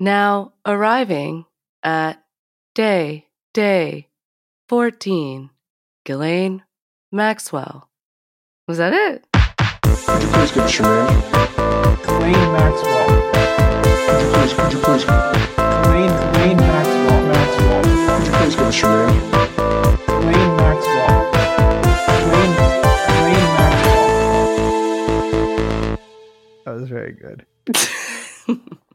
[0.00, 1.46] Now arriving
[1.82, 2.22] at
[2.76, 4.06] day, day
[4.68, 5.50] 14,
[6.04, 6.62] Ghislaine
[7.10, 7.88] Maxwell.
[8.68, 9.26] Was that it?
[9.82, 11.06] Could you please give Sherman?
[12.20, 13.08] Wayne Maxwell.
[14.06, 15.04] Could you please, could you please,
[15.88, 17.22] Wayne Wayne Maxwell.
[17.26, 17.82] Maxwell.
[17.82, 19.14] could you please give Sherman?
[20.26, 21.20] Wayne Maxwell.
[22.30, 22.54] Wayne
[23.24, 24.06] Wayne Maxwell.
[26.64, 27.46] That was very good.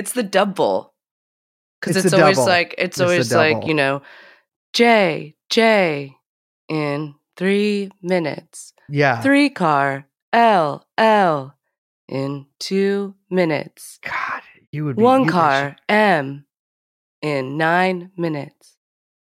[0.00, 0.94] it's the double.
[1.80, 2.48] Because It's it's, always double.
[2.48, 4.02] like, it's, It's always like, you know,
[4.72, 6.16] J, J
[6.68, 8.72] in three minutes.
[8.88, 9.20] Yeah.
[9.20, 11.54] Three car, L, L
[12.08, 13.98] in two minutes.
[14.02, 14.42] God,
[14.72, 16.44] you would be One car, M
[17.22, 18.76] in nine minutes.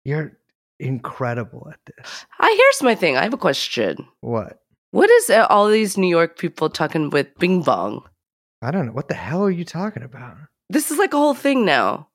[0.04, 0.38] You're
[0.78, 2.26] incredible at this.
[2.38, 3.16] I here's my thing.
[3.16, 4.06] I have a question.
[4.20, 4.60] What?
[4.92, 8.02] What is uh, all these New York people talking with Bing Bong?
[8.62, 8.92] I don't know.
[8.92, 10.36] What the hell are you talking about?
[10.70, 12.08] This is like a whole thing now.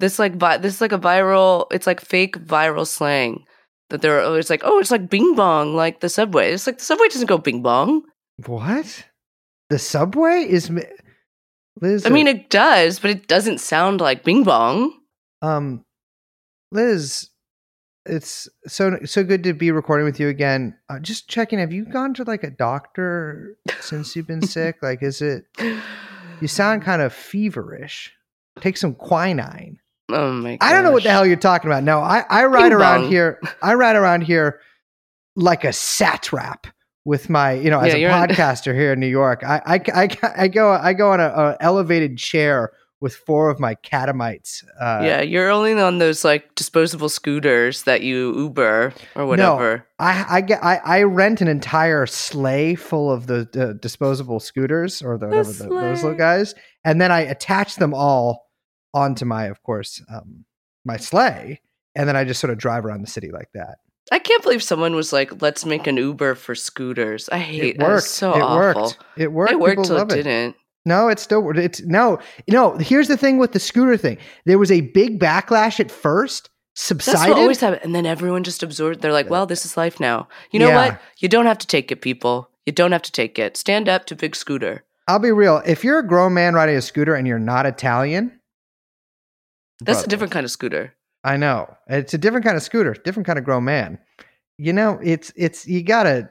[0.00, 1.66] This like vi- this is like a viral.
[1.72, 3.44] It's like fake viral slang
[3.90, 6.52] that they're always like, oh, it's like Bing Bong, like the subway.
[6.52, 8.02] It's like the subway doesn't go Bing Bong.
[8.46, 9.04] What?
[9.70, 10.70] The subway is.
[10.70, 10.84] mi-
[11.80, 14.92] Liz, I mean, it does, but it doesn't sound like Bing Bong.
[15.42, 15.84] um,
[16.72, 17.30] Liz,
[18.04, 20.76] it's so so good to be recording with you again.
[20.88, 21.58] Uh, just checking.
[21.60, 24.76] Have you gone to like a doctor since you've been sick?
[24.82, 25.44] Like, is it?
[26.40, 28.12] You sound kind of feverish.
[28.60, 29.78] Take some quinine.
[30.10, 30.56] Oh my!
[30.56, 30.68] Gosh.
[30.68, 31.84] I don't know what the hell you're talking about.
[31.84, 33.10] No, I, I ride Bing around bong.
[33.10, 33.40] here.
[33.62, 34.60] I ride around here
[35.36, 36.66] like a satrap
[37.04, 39.42] with my, you know, as Yeah, a podcaster here in New York.
[39.44, 43.60] I, I, I, I go, I go on a, a elevated chair with four of
[43.60, 44.64] my catamites.
[44.80, 49.86] Uh, yeah, you're only on those like disposable scooters that you Uber or whatever.
[49.98, 55.00] I, I get, I, I rent an entire sleigh full of the, the disposable scooters
[55.02, 56.54] or the, whatever the, those little guys,
[56.84, 58.48] and then I attach them all
[58.94, 60.44] onto my, of course, um,
[60.84, 61.60] my sleigh,
[61.94, 63.78] and then I just sort of drive around the city like that.
[64.10, 67.78] I can't believe someone was like, "Let's make an Uber for scooters." I hate it
[67.78, 67.86] that.
[67.86, 68.04] worked.
[68.04, 68.82] It's so it awful.
[68.82, 68.98] worked.
[69.18, 69.52] It worked.
[69.52, 70.22] It worked People till it love it.
[70.22, 70.56] didn't.
[70.88, 72.18] No, it's still it's no,
[72.48, 72.76] no.
[72.78, 74.18] Here's the thing with the scooter thing.
[74.46, 77.30] There was a big backlash at first, That's subsided.
[77.34, 79.00] what always and then everyone just absorbed.
[79.02, 80.88] They're like, "Well, this is life now." You know Yeah.
[80.88, 81.00] what?
[81.18, 82.50] You don't have to take it, people.
[82.66, 83.56] You don't have to take it.
[83.56, 84.84] Stand up to big scooter.
[85.06, 85.62] I'll be real.
[85.64, 88.40] If you're a grown man riding a scooter and you're not Italian,
[89.80, 90.94] That's brother, a different kind of scooter.
[91.24, 93.98] I know it's a different kind of scooter, different kind of grown man.
[94.58, 96.28] You know, it's it's you gotta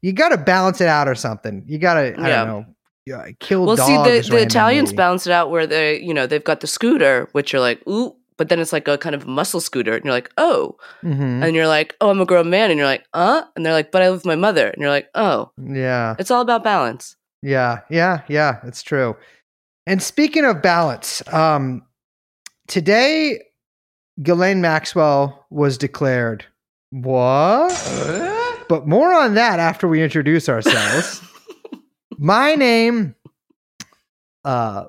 [0.00, 1.64] you gotta balance it out or something.
[1.66, 2.44] You gotta I Yeah.
[2.44, 2.64] don't know.
[3.06, 6.26] Yeah, kill Well, see, dogs the, the Italians balance it out where they, you know,
[6.26, 9.26] they've got the scooter, which you're like, ooh, but then it's like a kind of
[9.26, 11.44] muscle scooter, and you're like, oh, Mhm.
[11.44, 13.90] and you're like, oh, I'm a grown man, and you're like, uh, and they're like,
[13.90, 16.14] but I live with my mother, and you're like, oh, Yeah.
[16.18, 17.16] it's all about balance.
[17.42, 19.16] Yeah, yeah, yeah, it's true.
[19.86, 21.82] And speaking of balance, um,
[22.68, 23.42] today
[24.22, 26.44] Ghislaine Maxwell was declared
[26.90, 27.72] what?
[28.68, 31.20] But more on that after we introduce ourselves.
[32.22, 33.16] my name,
[34.44, 34.84] uh,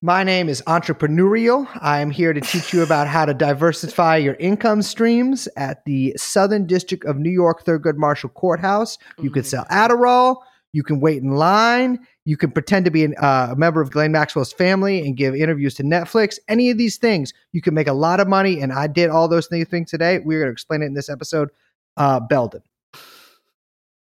[0.00, 1.68] my name is Entrepreneurial.
[1.82, 6.14] I am here to teach you about how to diversify your income streams at the
[6.16, 8.96] Southern District of New York Thurgood Marshall Courthouse.
[9.20, 10.38] You can sell Adderall.
[10.72, 11.98] You can wait in line.
[12.24, 15.34] You can pretend to be an, uh, a member of Glenn Maxwell's family and give
[15.34, 16.38] interviews to Netflix.
[16.48, 18.62] Any of these things, you can make a lot of money.
[18.62, 20.20] And I did all those things things today.
[20.20, 21.50] We're going to explain it in this episode.
[21.98, 22.62] Uh, Belden.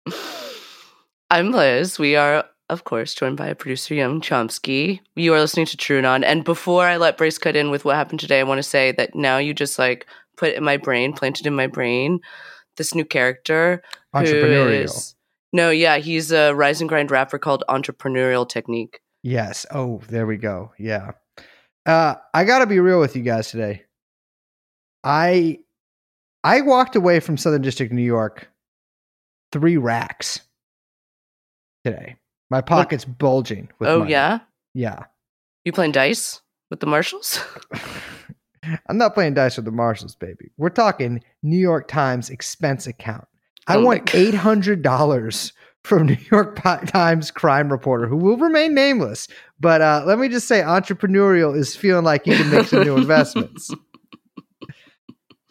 [1.30, 2.00] I'm Liz.
[2.00, 5.00] We are, of course, joined by producer Young Chomsky.
[5.16, 6.24] You are listening to TrueAnon.
[6.24, 8.92] And before I let Brace cut in with what happened today, I want to say
[8.94, 10.08] that now you just like
[10.38, 12.20] put in my brain, planted in my brain,
[12.78, 13.82] this new character.
[14.14, 14.84] who Entrepreneurial.
[14.86, 15.16] is-
[15.56, 19.00] no, yeah, he's a rise and grind rapper called Entrepreneurial Technique.
[19.22, 19.68] Yes.
[19.70, 20.72] Oh, there we go.
[20.80, 21.12] Yeah.
[21.86, 23.84] Uh, I got to be real with you guys today.
[25.04, 25.60] I
[26.44, 28.50] I walked away from Southern District, New York,
[29.52, 30.42] three racks
[31.86, 32.16] today.
[32.54, 33.68] My pockets bulging.
[33.80, 34.12] With oh, money.
[34.12, 34.42] yeah?
[34.76, 35.06] yeah.
[35.66, 37.44] You playing dice with the marshals?
[38.88, 40.52] I'm not playing dice with the marshals, baby.
[40.58, 43.26] We're talking New York Times expense account.
[43.66, 45.52] I Oh want eight hundred dollars
[45.84, 49.28] from New York Times crime reporter who will remain nameless.
[49.60, 52.96] But uh, let me just say, entrepreneurial is feeling like you can make some new
[52.98, 53.72] investments.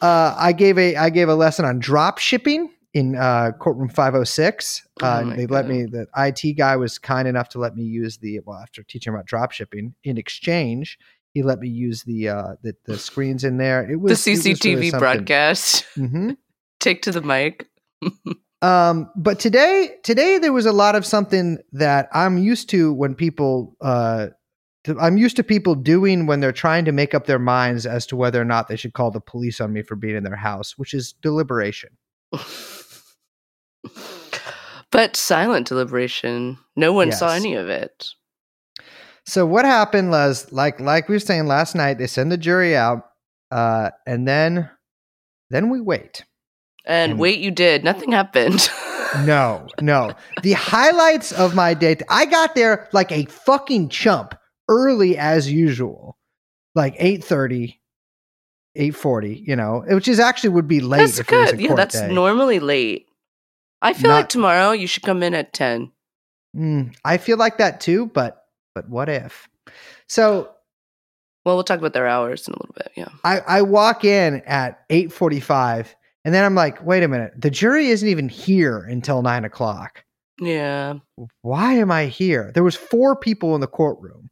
[0.00, 4.87] Uh, I gave a I gave a lesson on drop shipping in uh, courtroom 506.
[5.03, 5.85] Oh Uh, my they let me.
[5.85, 9.27] The IT guy was kind enough to let me use the well after teaching about
[9.27, 9.94] drop shipping.
[10.05, 10.99] In exchange,
[11.33, 13.83] he let me use the uh, the, the screens in there.
[13.85, 15.87] It the was it was really CCTV broadcast.
[15.97, 16.37] Mhm.
[16.81, 17.69] Take to the mic.
[18.62, 23.17] Um, but today, today there was a lot of something that I'm used to when
[23.17, 24.29] people uh,
[25.00, 28.17] I'm used to people doing when they're trying to make up their minds as to
[28.17, 30.79] whether or not they should call the police on me for being in their house,
[30.79, 31.91] which is deliberation.
[34.90, 36.58] but silent deliberation.
[36.76, 38.08] No one saw any of it.
[39.25, 42.76] So what happened was like like we were saying last night, they send the jury
[42.76, 43.05] out,
[43.50, 44.69] uh, and then
[45.50, 46.25] then we wait.
[46.84, 47.84] And And- wait, you did.
[47.84, 48.69] Nothing happened.
[49.25, 50.12] No, no.
[50.43, 54.34] The highlights of my day, I got there like a fucking chump
[54.69, 56.17] early as usual.
[56.75, 57.75] Like 8.30,
[58.79, 61.61] 8.40, you know, which is actually would be late that's if it was a good.
[61.61, 62.12] Yeah, that's day.
[62.12, 63.06] normally late.
[63.82, 65.90] I feel Not- like tomorrow you should come in at 10.
[66.56, 68.44] Mm, I feel like that too, but
[68.75, 69.49] but what if?
[70.08, 70.50] So
[71.44, 72.93] Well, we'll talk about their hours in a little bit.
[72.96, 73.08] Yeah.
[73.25, 75.88] I, I walk in at 8.45
[76.25, 80.05] and then I'm like, wait a minute, the jury isn't even here until 9 o'clock.
[80.40, 80.94] Yeah.
[81.43, 82.52] Why am I here?
[82.55, 84.31] There was four people in the courtroom.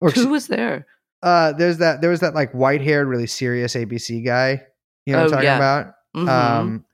[0.00, 0.86] Or Who was there?
[1.22, 4.60] uh there's that there was that like white haired really serious abc guy
[5.06, 5.56] you know what i'm Oh, talking yeah.
[5.56, 6.28] about Mhm.
[6.28, 6.84] um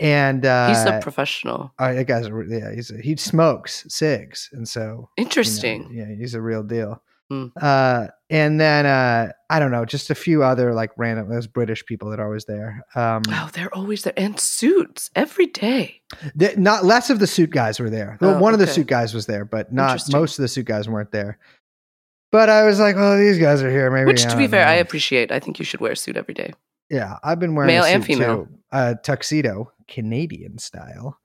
[0.00, 1.72] and uh He's a professional.
[1.78, 5.90] oh, that guy's a, yeah he's a, he smokes cigs and so you know, Interesting.
[5.92, 7.46] yeah he's a real deal Hmm.
[7.58, 11.82] uh and then uh i don't know just a few other like random those british
[11.86, 14.12] people that are always there um Wow, they're always there.
[14.14, 16.02] And suits every day.
[16.58, 19.14] not less of the suit guys were there well, Oh, one of the suit guys
[19.14, 21.38] was there but not most of the suit guys weren't there
[22.30, 24.74] but i was like oh these guys are here maybe Which, to be fair, I
[24.74, 25.32] appreciate.
[25.32, 26.52] I think you should wear a suit every day.
[26.90, 28.44] Yeah, I've been wearing Male a and female.
[28.44, 28.58] too.
[28.70, 31.18] Uh, tuxedo, Canadian style.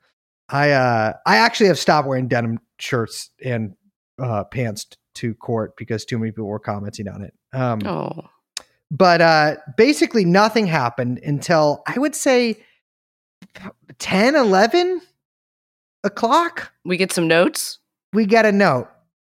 [0.49, 3.75] I uh, I actually have stopped wearing denim shirts and
[4.21, 7.33] uh, pants to court because too many people were commenting on it.
[7.53, 8.29] Um, Oh.
[8.91, 12.57] But uh, basically, nothing happened until I would say
[13.99, 15.01] 10, 11
[16.03, 16.71] o'clock.
[16.85, 17.79] We get some notes.
[18.13, 18.87] We get a note,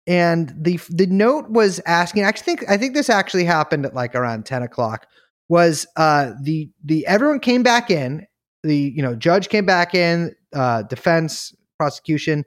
[0.07, 2.25] and the the note was asking.
[2.25, 5.07] I think I think this actually happened at like around ten o'clock.
[5.49, 8.27] Was uh the the everyone came back in.
[8.63, 10.35] The you know judge came back in.
[10.53, 12.45] Uh, defense, prosecution,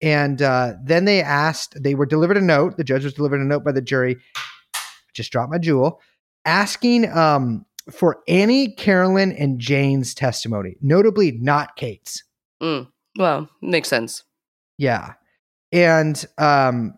[0.00, 1.82] and uh, then they asked.
[1.82, 2.76] They were delivered a note.
[2.76, 4.16] The judge was delivered a note by the jury.
[5.14, 6.00] Just dropped my jewel,
[6.44, 12.22] asking um for Annie, Carolyn, and Jane's testimony, notably not Kate's.
[12.62, 12.88] Mm.
[13.18, 14.24] Well, makes sense.
[14.76, 15.14] Yeah.
[15.72, 16.94] And um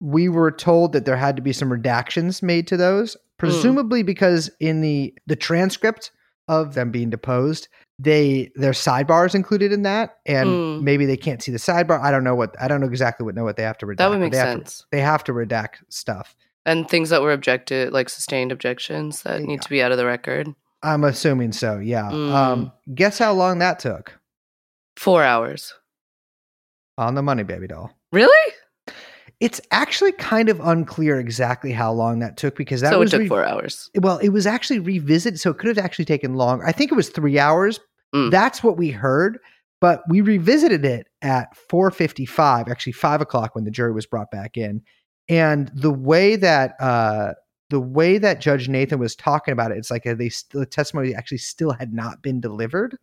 [0.00, 4.50] we were told that there had to be some redactions made to those, presumably because
[4.60, 6.10] in the the transcript
[6.50, 7.68] of them being deposed,
[7.98, 10.82] they their sidebars included in that and Mm.
[10.82, 12.00] maybe they can't see the sidebar.
[12.00, 13.96] I don't know what I don't know exactly what know what they have to redact.
[13.98, 14.86] That would make they have to- sense.
[14.90, 16.34] they have to redact stuff.
[16.66, 19.46] And things that were objected, like sustained objections that Yeah.
[19.46, 20.48] need to be out of the record.
[20.82, 22.10] I'm assuming so, yeah.
[22.10, 22.32] Mm.
[22.34, 24.18] Um guess how long that took?
[24.96, 25.74] Four hours.
[26.98, 27.90] On the money, baby doll.
[28.12, 28.52] Really?
[29.40, 33.10] It's actually kind of unclear exactly how long that took because that so it was
[33.10, 33.90] took re- four hours.
[33.94, 36.66] Well, it was actually revisited, so it could have actually taken longer.
[36.66, 37.80] I think it was three hours.
[38.14, 38.30] Mm.
[38.30, 39.38] That's what we heard,
[39.80, 44.30] but we revisited it at four fifty-five, actually five o'clock when the jury was brought
[44.30, 44.82] back in.
[45.28, 47.32] And the way that uh,
[47.70, 51.14] the way that Judge Nathan was talking about it, it's like uh, they the testimony
[51.14, 52.98] actually still had not been delivered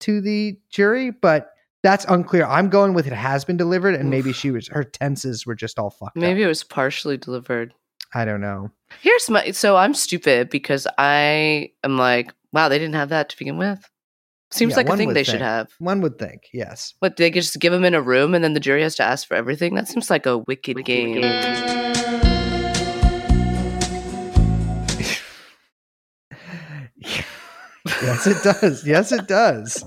[0.00, 1.48] to the jury, but
[1.82, 2.46] that's unclear.
[2.46, 5.78] I'm going with it has been delivered, and maybe she was her tenses were just
[5.78, 6.46] all fucked Maybe up.
[6.46, 7.74] it was partially delivered.
[8.14, 8.70] I don't know.
[9.00, 13.38] Here's my so I'm stupid because I am like, wow, they didn't have that to
[13.38, 13.88] begin with.
[14.50, 15.72] Seems Yeah, like a one thing would they should have.
[15.78, 16.92] One would think, yes.
[16.98, 19.26] What they just give them in a room and then the jury has to ask
[19.26, 19.74] for everything?
[19.74, 21.22] That seems like a wicked, game.
[28.02, 28.86] yes, it does.
[28.86, 29.84] Yes, it does.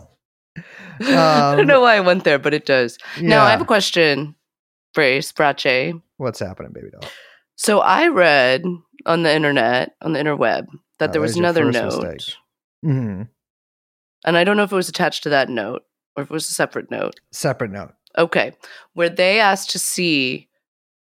[1.01, 2.97] I Um, don't know why I went there, but it does.
[3.19, 4.35] Now I have a question,
[4.93, 5.93] Brace, Brache.
[6.17, 7.09] What's happening, baby doll?
[7.55, 8.63] So I read
[9.05, 10.67] on the internet, on the interweb,
[10.99, 12.03] that Oh, there was another note.
[12.03, 12.35] mistake.
[12.83, 13.23] hmm
[14.25, 15.83] And I don't know if it was attached to that note
[16.15, 17.19] or if it was a separate note.
[17.31, 17.93] Separate note.
[18.17, 18.53] Okay.
[18.93, 20.47] Where they asked to see,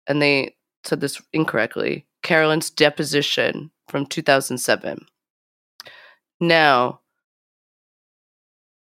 [0.07, 5.07] and they said this incorrectly, Carolyn's deposition from 2007.
[6.41, 7.01] Now,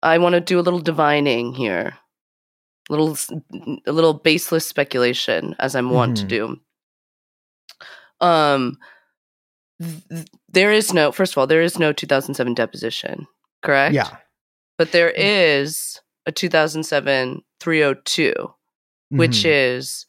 [0.03, 1.98] I want to do a little divining here.
[2.89, 3.31] Little s-
[3.88, 6.29] a little baseless speculation as I'm wont to Mhm.
[6.29, 6.60] do.
[8.22, 8.77] Um
[9.81, 13.27] th- th- there is no first of all, there is no 2007 deposition,
[13.63, 13.95] correct?
[13.95, 14.17] Yeah.
[14.77, 18.33] But there is a 2007 302
[19.10, 19.77] which Mhm.
[19.79, 20.05] is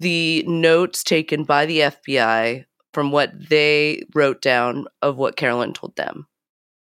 [0.00, 5.96] the notes taken by the FBI from what they wrote down of what Carolyn told
[5.96, 6.26] them.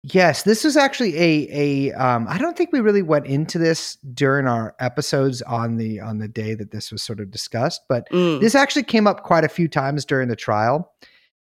[0.04, 1.94] Yes, this was actually a a.
[1.94, 6.18] Um, I don't think we really went into this during our episodes on the on
[6.18, 8.40] the day that this was sort of discussed, but Mm.
[8.42, 10.92] this actually came up quite a few times during the trial.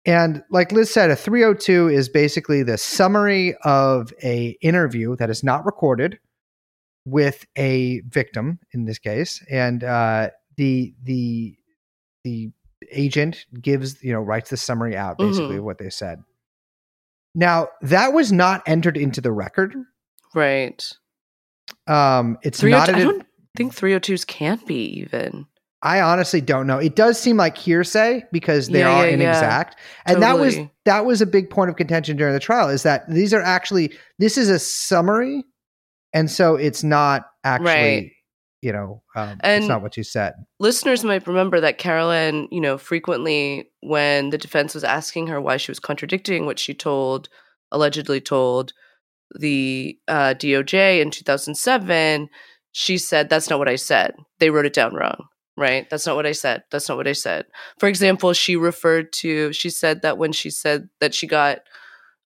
[0.04, 5.44] And like Liz said, a 302 is basically the summary of a interview that is
[5.44, 6.18] not recorded
[7.06, 11.54] with a victim in this case, and uh, the the
[12.24, 12.50] the
[12.90, 15.58] agent gives you know writes the summary out basically Mhm.
[15.58, 16.18] of what they said.
[17.34, 19.74] Now that was not entered into the record.
[20.34, 20.82] Right.
[21.86, 23.00] Um, it's 302 not.
[23.00, 25.46] I don't think 302s can't be even.
[25.84, 26.78] I honestly don't know.
[26.78, 29.14] It does seem like hearsay because they Yeah, are yeah, yeah.
[29.14, 29.76] inexact.
[30.06, 33.08] And that was that was a big point of contention during the trial is that
[33.10, 35.42] these are actually this is a summary
[36.12, 38.10] and so it's not actually Right.
[38.62, 40.32] You know um, And- it's not what you said.
[40.58, 45.56] Listeners might remember that Carolyn, you know, frequently when the defense was asking her why
[45.58, 47.28] she was contradicting what she told,
[47.70, 48.72] allegedly told
[49.38, 52.28] the uh, DOJ in 2007,
[52.72, 54.14] she said, That's not what I said.
[54.38, 55.26] They wrote it down wrong.
[55.54, 55.88] Right?
[55.90, 56.62] That's not what I said.
[56.70, 57.44] That's not what I said.
[57.78, 61.58] For example, she referred to, she said that when she said that she got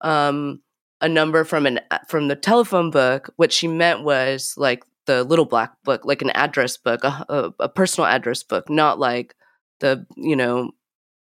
[0.02, 0.60] um,
[1.00, 5.44] a number from an from the telephone book, what she meant was like the little
[5.44, 9.34] black book, like an address book, a, a, a personal address book, not like
[9.80, 10.70] the you know,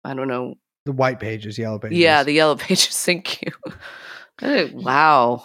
[0.04, 0.56] I don't know,
[0.86, 1.98] The white pages, yellow pages.
[1.98, 3.04] yeah, the yellow pages.
[3.04, 3.52] Thank you.
[4.42, 5.44] Eh, wow,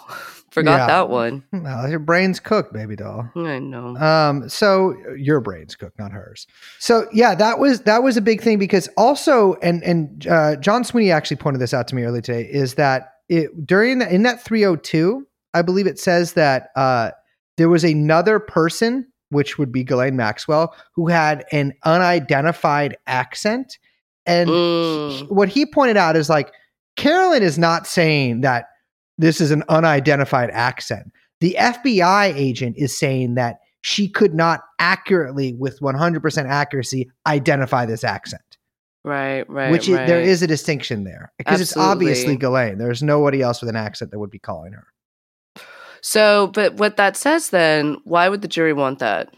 [0.51, 0.87] forgot Yeah.
[0.87, 1.43] that one.
[1.53, 3.29] well, your brain's cooked, baby doll.
[3.35, 3.95] I know.
[3.97, 6.45] Um, so your brain's cooked, not hers.
[6.79, 10.83] So yeah, that was that was a big thing because also, and and uh, John
[10.83, 14.23] Sweeney actually pointed this out to me earlier today, is that it during the, in
[14.23, 17.11] that 302, I believe it says that uh,
[17.57, 23.77] there was another person, which would be Ghislaine Maxwell, who had an unidentified accent,
[24.25, 25.11] and Mm.
[25.11, 26.51] he- what he pointed out is like
[26.97, 28.65] Carolyn is not saying that
[29.17, 31.11] this is an unidentified accent.
[31.39, 38.03] The FBI agent is saying that she could not accurately, with 100% accuracy, identify this
[38.03, 38.41] accent.
[39.03, 39.71] right, right.
[39.71, 40.05] which right.
[40.05, 42.37] there is a distinction there because it's obviously Absolutely.
[42.37, 42.77] Ghislaine.
[42.77, 44.85] There's nobody else with an accent that would be calling her.
[46.01, 49.33] So, but what that says then, why would the jury want that?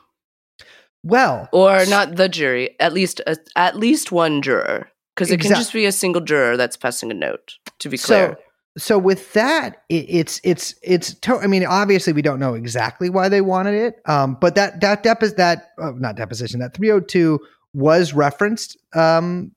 [1.03, 5.50] Well, Or not the jury, at least a, at least one juror, because it can
[5.50, 7.55] just be a single juror that's passing a note.
[7.79, 8.43] To be clear, so
[8.77, 11.13] so with that, it, it's it's it's.
[11.15, 14.82] To, I mean, obviously, we don't know exactly why they wanted it, um, but that
[14.82, 17.39] that depo- that uh, not deposition that 302
[17.74, 19.51] was referenced um,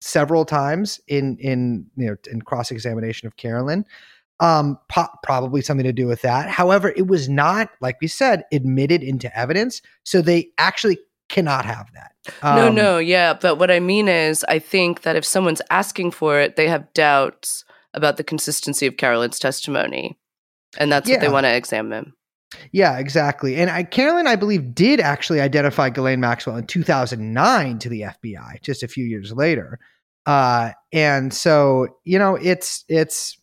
[0.00, 3.84] several times in in you know in cross examination of Carolyn.
[4.38, 6.50] Um, po- probably something to do with that.
[6.50, 11.86] However, it was not, like we said, admitted into evidence, so they actually cannot have
[11.94, 12.12] that.
[12.42, 13.32] no, Um, no, yeah.
[13.32, 16.92] But what I mean is, I think that if someone's asking for it, they have
[16.92, 17.64] doubts
[17.94, 20.18] about the consistency of Carolyn's testimony,
[20.78, 22.12] and that's what they want to examine.
[22.72, 23.56] Yeah, exactly.
[23.56, 28.62] And I, Carolyn, I believe, did actually identify Ghislaine Maxwell in 2009 to the FBI,
[28.62, 29.78] just a few years later.
[30.26, 33.38] Uh, and so, you know, it's it's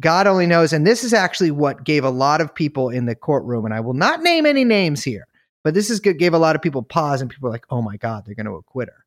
[0.00, 0.72] God only knows.
[0.72, 3.80] And this is actually what gave a lot of people in the courtroom, and I
[3.80, 5.26] will not name any names here,
[5.62, 7.96] but this is gave a lot of people pause, and people were like, "Oh my
[7.96, 9.04] God, they're going to acquit her."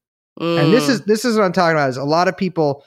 [0.58, 0.90] And this Mm.
[0.90, 1.90] is this is what I'm talking about.
[1.90, 2.84] Is a lot of people,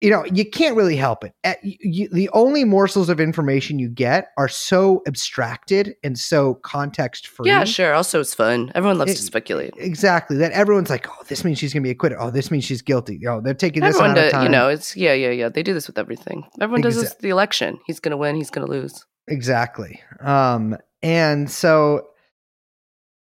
[0.00, 1.34] you know, you can't really help it.
[1.44, 7.26] At- you- the only morsels of information you get are so abstracted and so context
[7.28, 7.48] free.
[7.48, 7.92] yeah, sure.
[7.94, 8.72] Also, it's fun.
[8.74, 9.74] Everyone loves It- to speculate.
[9.76, 10.36] Exactly.
[10.38, 12.18] That everyone's like, oh, this means she's going to be acquitted.
[12.20, 13.18] Oh, this means she's guilty.
[13.20, 15.48] Know, they're taking this Everyone, of does, you know, it's yeah, yeah, yeah.
[15.50, 16.44] They do this with everything.
[16.60, 17.78] Everyone does this the election.
[17.86, 18.36] He's going to win.
[18.36, 19.04] He's going to lose.
[19.28, 20.00] Exactly.
[20.20, 22.06] Um, and so,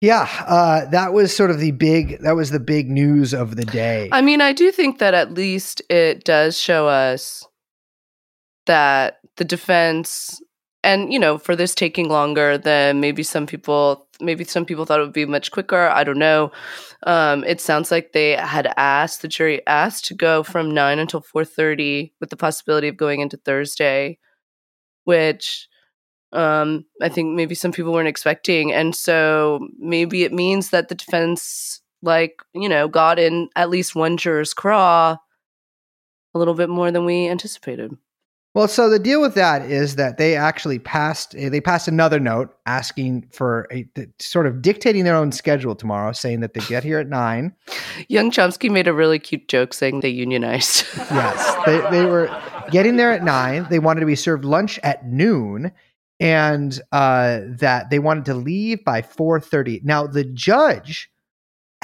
[0.05, 2.21] yeah, uh, that was sort of the big.
[2.21, 4.11] That was the big news of the day.
[4.13, 7.47] I mean, I do think that at least it does show us
[8.67, 10.43] that the defense
[10.83, 15.01] and you know for this taking longer than maybe some people maybe some people thought
[15.01, 16.53] it would be much quicker i don't know
[17.07, 21.21] um, it sounds like they had asked the jury asked to go from 9 until
[21.21, 24.19] 4.30 with the possibility of going into thursday
[25.05, 25.69] which
[26.35, 30.95] um, i think maybe some people weren't expecting and so maybe it means that the
[30.95, 35.17] defense like you know got in at least one juror's craw
[36.35, 37.93] a little bit more than we anticipated
[38.55, 41.35] Well, so the deal with that is that they actually passed.
[41.37, 43.85] eh, They passed another note asking for a
[44.21, 47.53] sort of dictating their own schedule tomorrow, saying that they get here at nine.
[48.09, 50.85] Young Chomsky made a really cute joke saying they unionized.
[51.11, 52.29] Yes, they they were
[52.71, 53.67] getting there at nine.
[53.71, 55.73] They wanted to be served lunch at noon,
[56.21, 59.81] and uh, that they wanted to leave by four thirty.
[59.85, 61.11] Now the judge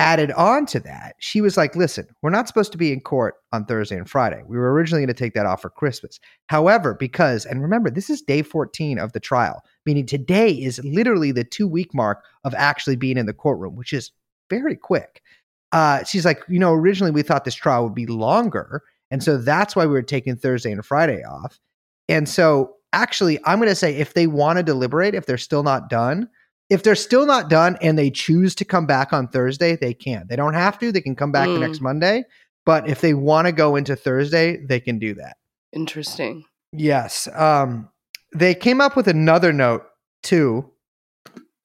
[0.00, 3.34] added on to that, she was like, listen, we're not supposed to be in court
[3.52, 4.42] on Thursday and Friday.
[4.46, 6.18] We were originally going to take that off for Christmas.
[6.46, 11.32] However, because, and remember, this is day 14 of the trial, meaning today is literally
[11.32, 14.10] the two week mark of actually being in the courtroom, which is
[14.48, 15.22] very quick.
[15.70, 18.82] Uh, she's like, you know, originally we thought this trial would be longer.
[19.10, 21.60] And so that's why we were taking Thursday and Friday off.
[22.08, 25.62] And so actually, I'm going to say if they want to deliberate, if they're still
[25.62, 26.28] not done,
[26.68, 30.26] if they're still not done and they choose to come back on Thursday, they can.
[30.28, 30.92] They don't have to.
[30.92, 31.60] They can come back the Mm.
[31.60, 32.24] next Monday.
[32.66, 35.36] But if they want to go into Thursday, they can do that.
[35.72, 36.44] Interesting.
[36.72, 37.28] Yes.
[37.34, 37.88] Um,
[38.34, 39.82] they came up with another note
[40.22, 40.70] too,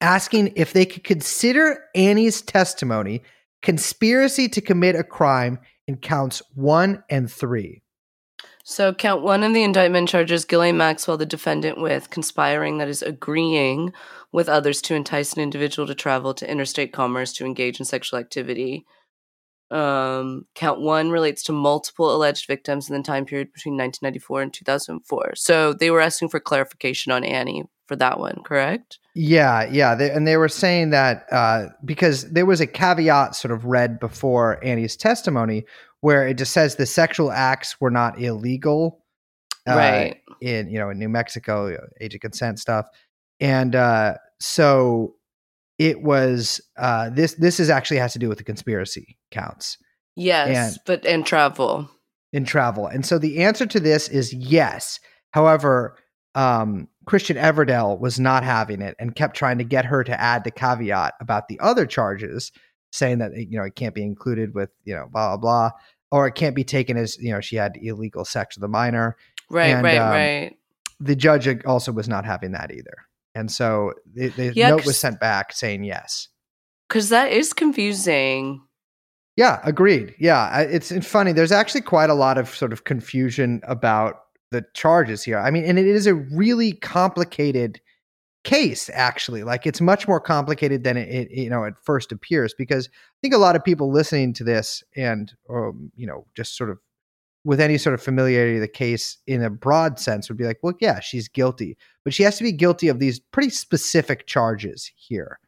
[0.01, 3.21] asking if they could consider Annie's testimony
[3.61, 7.81] conspiracy to commit a crime in counts one and three.
[8.67, 13.03] So, count one of the indictment charges Ghislaine Maxwell, the defendant, with conspiring, that is,
[13.03, 13.93] agreeing
[14.31, 18.19] with others to entice an individual to travel to interstate commerce to engage in sexual
[18.19, 18.87] activity.
[19.69, 24.51] Um, count one relates to multiple alleged victims in the time period between 1994 and
[24.51, 25.35] 2004.
[25.35, 28.97] So, they were asking for clarification on Annie for that one, correct?
[29.13, 33.51] Yeah, yeah, they, and they were saying that uh, because there was a caveat sort
[33.51, 35.65] of read before Annie's testimony
[36.01, 39.03] where it just says the sexual acts were not illegal,
[39.67, 40.21] uh, Right.
[40.41, 42.87] In you know in New Mexico, age of consent stuff,
[43.39, 45.15] and uh, so
[45.79, 47.33] it was uh, this.
[47.35, 49.77] This is actually has to do with the conspiracy counts
[50.15, 51.89] Yes, And- but and travel.
[52.33, 54.99] in travel, and so the answer to this is yes.
[55.31, 55.97] However,
[56.35, 60.43] um, Christian Everdell was not having it and kept trying to get her to add
[60.43, 62.51] the caveat about the other charges,
[62.95, 65.71] saying that you know it can't be included with you know blah blah blah,
[66.11, 69.17] or it can't be taken as you know she had illegal sex with a minor.
[69.49, 70.57] Right, And, right, um, right.
[70.99, 72.95] The judge also was not having that either,
[73.35, 76.29] and so the, the Yeah, note was sent back saying yes.
[76.87, 78.61] Because that is confusing.
[79.35, 80.15] Yeah, agreed.
[80.19, 81.33] Yeah, it's funny.
[81.33, 84.21] There's actually quite a lot of sort of confusion about
[84.51, 85.39] the charges here.
[85.39, 87.81] I mean, and it is a really complicated
[88.45, 89.43] case actually.
[89.43, 93.17] Like it's much more complicated than it, it you know at first appears because I
[93.21, 96.77] think a lot of people listening to this and um, you know just sort of
[97.45, 100.57] with any sort of familiarity of the case in a broad sense would be like,
[100.63, 104.91] well, yeah, she's guilty, but she has to be guilty of these pretty specific charges
[104.95, 105.39] here.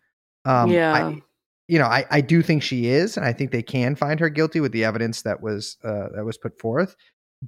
[0.45, 0.93] Um, yeah.
[0.93, 1.22] I,
[1.67, 4.30] you know, I, I do think she is, and I think they can find her
[4.30, 6.95] guilty with the evidence that was uh, that was put forth.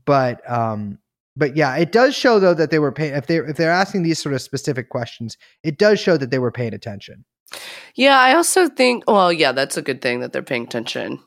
[0.05, 0.97] But um,
[1.35, 3.13] but yeah, it does show though that they were paying.
[3.13, 6.39] If they if they're asking these sort of specific questions, it does show that they
[6.39, 7.25] were paying attention.
[7.95, 9.03] Yeah, I also think.
[9.07, 11.19] Well, yeah, that's a good thing that they're paying attention,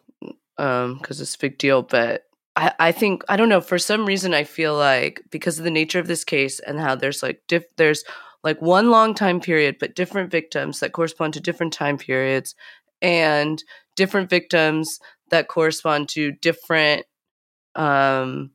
[0.59, 1.83] um, because it's a big deal.
[1.83, 2.25] But
[2.57, 3.61] I, I think I don't know.
[3.61, 6.95] For some reason, I feel like because of the nature of this case and how
[6.95, 8.05] there's like diff, there's
[8.45, 12.55] like one long time period, but different victims that correspond to different time periods,
[13.01, 13.63] and
[13.97, 17.05] different victims that correspond to different,
[17.75, 18.51] um,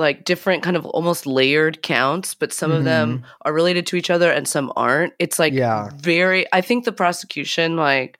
[0.00, 2.34] like different kind of almost layered counts.
[2.34, 3.26] But some of them mm-hmm.
[3.42, 5.12] are related to each other and some aren't.
[5.20, 5.90] It's like Yeah.
[5.96, 8.18] very I think the prosecution like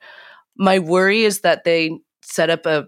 [0.55, 2.87] my worry is that they set up a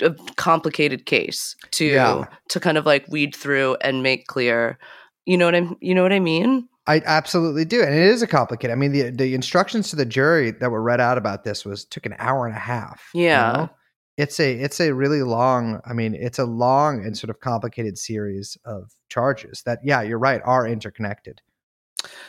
[0.00, 2.24] a complicated case to Yeah.
[2.48, 4.78] to kind of like weed through and make clear.
[5.26, 6.68] You know what I'm you know what I mean?
[6.86, 8.72] I absolutely do, and it is a complicated.
[8.72, 11.84] I mean, the the instructions to the jury that were read out about this was
[11.84, 13.10] took an hour and a half.
[13.12, 13.52] you Yeah.
[13.52, 13.70] know?
[14.18, 15.80] It's a it's a really long.
[15.86, 20.18] I mean, it's a long and sort of complicated series of charges that, yeah, you're
[20.18, 21.40] right, are interconnected.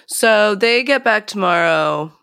[0.08, 2.13] So they get back tomorrow,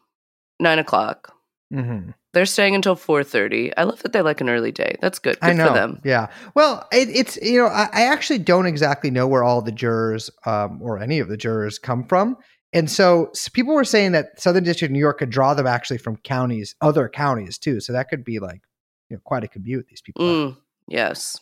[0.60, 1.34] nine o'clock.
[1.74, 2.10] Mm-hmm.
[2.32, 3.76] They're staying until four thirty.
[3.76, 4.96] I love that they like an early day.
[5.00, 5.40] That's good.
[5.40, 6.00] Good I know for them.
[6.04, 6.28] Yeah.
[6.54, 10.30] Well, it, it's you know I, I actually don't exactly know where all the jurors
[10.44, 12.36] um, or any of the jurors come from,
[12.72, 15.66] and so, s people were saying that Southern District of New York could draw them
[15.66, 17.80] actually from counties, other counties too.
[17.80, 18.60] So that could be like
[19.08, 20.24] you know quite a commute these people.
[20.24, 20.56] Mm,
[20.88, 21.40] yes.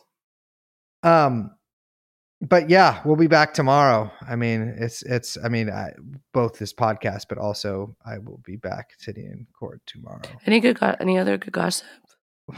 [1.03, 1.51] Um,
[2.41, 4.11] but yeah, we'll be back tomorrow.
[4.27, 5.39] I mean, it's it's.
[5.43, 5.93] I mean, I,
[6.33, 10.23] both this podcast, but also I will be back sitting in court tomorrow.
[10.47, 11.87] Any good go- any other good gossip?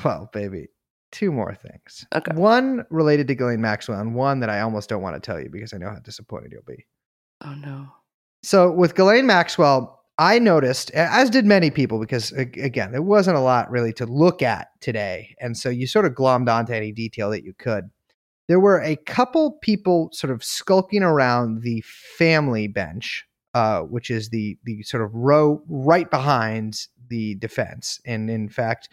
[0.05, 0.69] Well, baby,
[1.13, 2.05] two more things.
[2.15, 2.33] Okay.
[2.35, 5.49] One related to Ghislaine Maxwell, and one that I almost don't want to tell you
[5.49, 6.85] because I know how disappointed you'll be.
[7.45, 7.89] Oh no.
[8.43, 13.41] So with Ghislaine Maxwell, I noticed, as did many people, because again, there wasn't a
[13.41, 17.31] lot really to look at today, and so you sort of glommed onto any detail
[17.31, 17.91] that you could.
[18.49, 21.83] There were a couple people sort of skulking around the
[22.17, 28.31] family bench, uh, which is the the sort of row right behind the defense, and
[28.31, 28.89] in fact.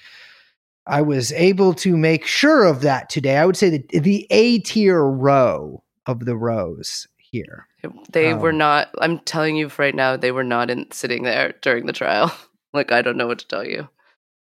[0.85, 3.37] I was able to make sure of that today.
[3.37, 7.67] I would say that the A tier row of the rows here.
[8.11, 8.89] They were Um, not.
[9.01, 12.31] I'm telling you right now, they were not in sitting there during the trial.
[12.73, 13.89] like I don't know what to tell you.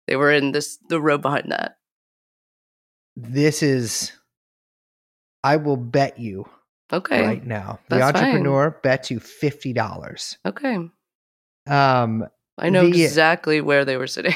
[0.09, 1.77] They were in this the row behind that.
[3.17, 4.13] This is.
[5.45, 6.47] I will bet you
[6.93, 7.23] Okay.
[7.23, 7.79] right now.
[7.89, 8.25] The That's fine.
[8.25, 10.39] entrepreneur bets you fifty dollars.
[10.45, 10.77] Okay.
[11.69, 12.27] Um,
[12.59, 14.35] I know The- exactly where they were sitting.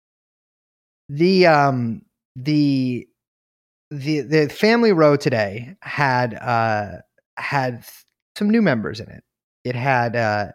[1.08, 2.02] the um
[2.36, 3.08] the
[3.90, 6.98] the the family row today had uh
[7.40, 7.84] had
[8.36, 9.24] some new members in it.
[9.64, 10.52] It had uh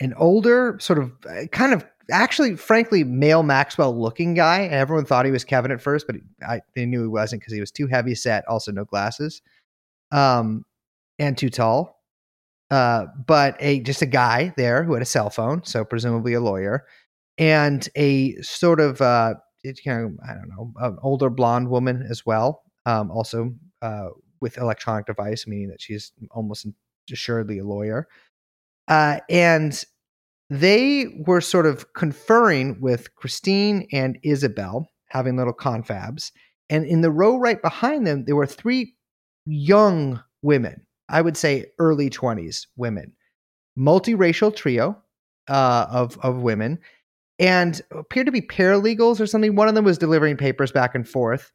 [0.00, 5.04] an older sort of uh, kind of actually frankly male maxwell looking guy and everyone
[5.04, 6.16] thought he was kevin at first but
[6.48, 9.42] i they knew he wasn't because he was too heavy set also no glasses
[10.10, 10.64] um
[11.18, 12.00] and too tall.
[12.70, 16.40] Uh but a just a guy there who had a cell phone so presumably a
[16.40, 16.86] lawyer
[17.36, 22.06] and a sort of uh it's kind of I don't know an older blonde woman
[22.08, 24.08] as well, um, also uh,
[24.40, 26.66] with electronic device, meaning that she's almost
[27.10, 28.08] assuredly a lawyer.
[28.86, 29.84] Uh, and
[30.50, 36.30] they were sort of conferring with Christine and Isabel, having little confabs.
[36.70, 38.94] And in the row right behind them, there were three
[39.44, 43.12] young women, I would say early 20s women,
[43.78, 44.96] multiracial trio
[45.48, 46.78] uh, of, of women
[47.38, 49.54] and appeared to be paralegals or something.
[49.54, 51.52] One of them was delivering papers back and forth.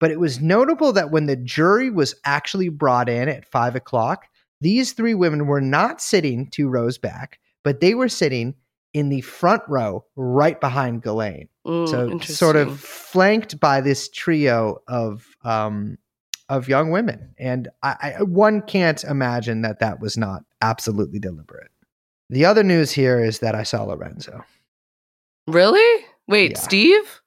[0.00, 4.26] But it was notable that when the jury was actually brought in at five o'clock,
[4.60, 8.54] these three women were not sitting two rows back, but they were sitting
[8.94, 11.48] in the front row right behind Ghislaine.
[11.66, 15.98] So sort of flanked by this trio of um,
[16.48, 17.34] of young women.
[17.38, 21.70] And I, I, one can't imagine that that was not absolutely deliberate.
[22.30, 24.44] The other news here is that I saw Lorenzo.
[25.46, 26.04] Really?
[26.26, 26.58] Wait, Yeah.
[26.58, 27.20] Steve?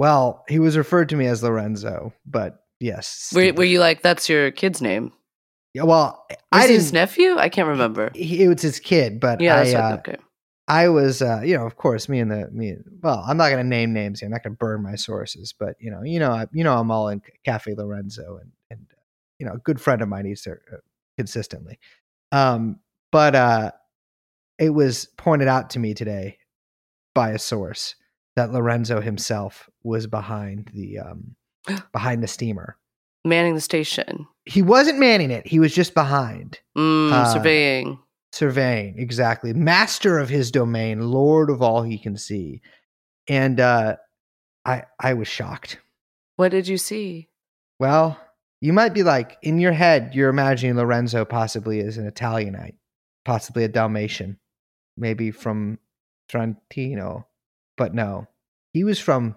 [0.00, 3.30] Well, he was referred to me as Lorenzo, but yes.
[3.34, 5.12] Were, were you like, that's your kid's name?
[5.74, 6.76] Yeah, well, Was I didn't.
[6.76, 7.36] his nephew?
[7.36, 8.10] I can't remember.
[8.14, 10.16] he, it was his kid, but Yeah, I, that's uh, okay.
[10.66, 12.76] I was, uh, you know, of course, me and the me.
[13.02, 14.28] Well, I'm not going to name names here.
[14.28, 16.78] I'm not going to burn my sources, but you know, you know, I, you know,
[16.78, 19.02] I'm all in Cafe Lorenzo, and and uh,
[19.38, 20.76] you know, a good friend of mine eats there uh,
[21.18, 21.78] consistently.
[22.32, 22.80] Um,
[23.12, 23.72] but uh,
[24.58, 26.38] it was pointed out to me today
[27.14, 27.96] by a source
[28.40, 31.36] that Lorenzo himself was behind the um,
[31.92, 32.76] behind the steamer.
[33.22, 34.26] Manning the station.
[34.46, 36.58] He wasn't manning it; he was just behind.
[36.76, 37.98] Mm, Uh, surveying.
[38.32, 42.60] surveying exactly master of his domain lord of all he can see
[43.28, 43.96] and uh
[44.64, 45.78] i i was shocked
[46.36, 47.28] What did you see?
[47.80, 48.16] well
[48.60, 52.76] you might be like in your head you're imagining lorenzo possibly as an italianite
[53.24, 54.38] possibly a dalmatian
[54.96, 55.78] maybe from
[56.28, 57.26] trentino
[57.80, 58.28] but no,
[58.74, 59.36] he was from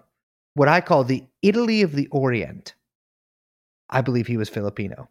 [0.52, 2.74] what I call the Italy of the Orient.
[3.88, 5.08] I believe he was Filipino.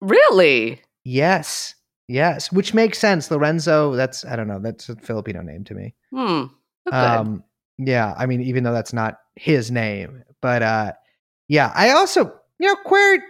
[0.00, 0.82] Really?
[1.04, 1.76] Yes.
[2.08, 2.50] Yes.
[2.50, 3.30] Which makes sense.
[3.30, 5.94] Lorenzo, that's, I don't know, that's a Filipino name to me.
[6.10, 6.18] Hmm.
[6.18, 6.50] Oh,
[6.88, 6.96] okay.
[6.96, 7.44] Um,
[7.78, 8.14] yeah.
[8.18, 10.24] I mean, even though that's not his name.
[10.42, 10.94] But uh,
[11.46, 13.20] yeah, I also, you know, queried,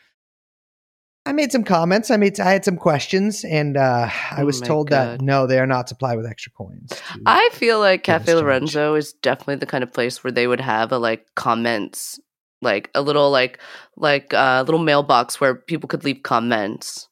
[1.26, 2.12] I made some comments.
[2.12, 5.58] I made I had some questions, and uh, I Oh was told that no, they
[5.58, 6.90] are not supplied with extra coins.
[6.90, 8.34] to- I feel like Cafe.
[8.36, 12.20] Lorenzo is definitely the kind of place where they would have a like comments,
[12.64, 13.60] like a little like
[13.98, 17.08] like a little mailbox where people could leave comments.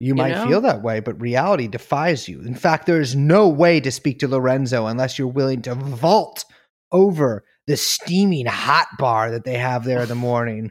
[0.00, 0.46] you might know?
[0.46, 2.40] feel that way, but reality defies you.
[2.40, 6.44] In fact, there is no way to speak to Lorenzo unless you're willing to vault
[6.92, 10.70] over the steaming hot bar that they have there in the morning,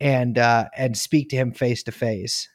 [0.00, 2.48] and uh, and speak to him face to face.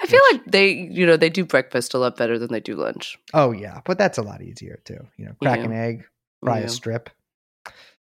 [0.00, 2.74] I feel like they, you know, they do breakfast a lot better than they do
[2.76, 3.18] lunch.
[3.34, 5.06] Oh yeah, but that's a lot easier too.
[5.18, 6.04] You know, crack an egg,
[6.42, 6.64] fry Yeah.
[6.66, 7.10] a strip.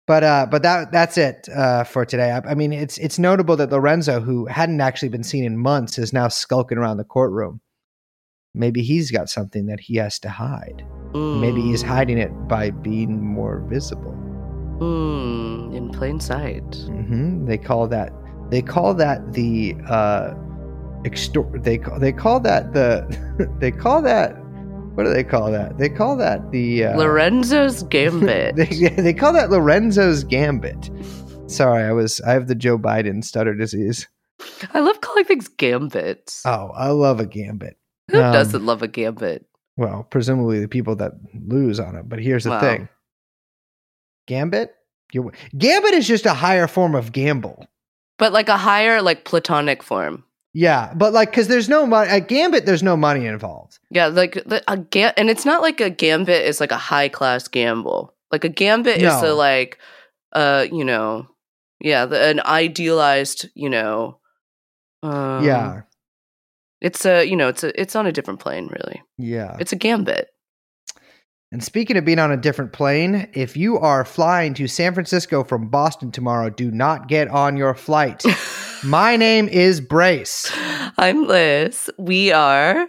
[0.08, 2.32] But uh, but that that's it uh, for today.
[2.32, 5.98] I, I mean, it's it's notable that Lorenzo, who hadn't actually been seen in months,
[5.98, 7.60] is now skulking around the courtroom.
[8.54, 10.84] Maybe he's got something that he has to hide.
[11.14, 14.14] Maybe he's Mm, hiding it by being more visible.
[14.80, 16.64] mm, in plain sight.
[16.88, 18.12] hmm They call that
[18.50, 20.34] they call that the uh,
[21.06, 23.06] extor- They call they call that the
[23.60, 24.36] they call that
[24.98, 25.78] what do they call that?
[25.78, 28.56] They call that the uh, Lorenzo's Gambit.
[28.56, 30.90] they, they call that Lorenzo's gambit.
[31.46, 34.08] Sorry, I was I have the Joe Biden stutter disease.
[34.74, 36.42] I love calling things gambits.
[36.48, 37.78] Oh, I love a gambit.
[38.10, 39.46] Who um, doesn't love a gambit?
[39.78, 41.12] Well, presumably the people that
[41.46, 42.10] lose on it.
[42.10, 42.60] But here's the Wow.
[42.60, 42.90] thing:
[44.26, 44.74] gambit.
[45.14, 47.68] You, gambit is just a higher form of gamble.
[48.18, 50.24] But like a higher, like platonic form.
[50.60, 53.78] Yeah, but like, because there's no money at Gambit, there's no money involved.
[53.92, 57.10] Yeah, like the, a ga- and it's not like a gambit is like a high
[57.10, 58.16] class gamble.
[58.32, 59.78] Like a gambit is the like,
[60.34, 61.28] uh, you know,
[61.80, 64.18] yeah, the, an idealized, you know,
[65.04, 65.82] um, yeah,
[66.82, 69.04] It's a, you know, it's a, it's on a different plane, really.
[69.20, 69.58] yeah.
[69.60, 70.30] It's a gambit.
[71.52, 75.44] And speaking of being on a different plane, if you are flying to San Francisco
[75.44, 78.24] from Boston tomorrow, do not get on your flight.
[78.84, 80.52] My name is Brace.
[80.98, 81.90] I'm Liz.
[81.98, 82.88] We are,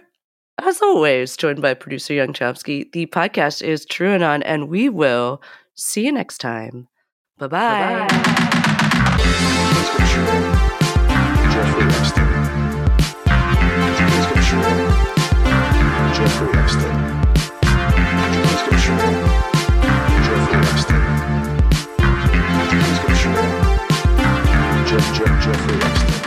[0.59, 2.91] as always, joined by producer Young Chomsky.
[2.91, 5.41] The podcast is TrueAnon, and we will
[5.75, 6.87] see you next time.
[7.37, 8.07] Bye bye.
[24.99, 26.18] Jeff, Jeff, Jeffrey Epstein.